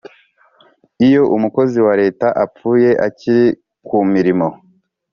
[1.07, 3.45] iyo umukozi wa leta apfuye akiri
[3.87, 4.47] ku mirimo,